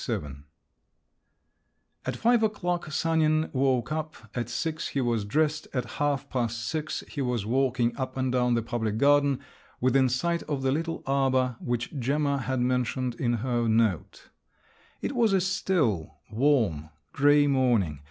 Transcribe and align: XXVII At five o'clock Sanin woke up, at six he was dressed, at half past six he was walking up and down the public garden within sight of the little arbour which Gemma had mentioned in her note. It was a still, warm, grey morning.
XXVII 0.03 0.35
At 2.07 2.17
five 2.17 2.41
o'clock 2.41 2.91
Sanin 2.91 3.51
woke 3.53 3.91
up, 3.91 4.15
at 4.33 4.49
six 4.49 4.87
he 4.87 4.99
was 4.99 5.23
dressed, 5.25 5.67
at 5.75 5.85
half 6.01 6.27
past 6.27 6.67
six 6.67 7.03
he 7.07 7.21
was 7.21 7.45
walking 7.45 7.95
up 7.97 8.17
and 8.17 8.31
down 8.31 8.55
the 8.55 8.63
public 8.63 8.97
garden 8.97 9.39
within 9.79 10.09
sight 10.09 10.41
of 10.49 10.63
the 10.63 10.71
little 10.71 11.03
arbour 11.05 11.55
which 11.59 11.99
Gemma 11.99 12.39
had 12.39 12.61
mentioned 12.61 13.13
in 13.13 13.33
her 13.45 13.67
note. 13.67 14.29
It 15.03 15.11
was 15.11 15.33
a 15.33 15.39
still, 15.39 16.15
warm, 16.31 16.89
grey 17.13 17.45
morning. 17.45 17.99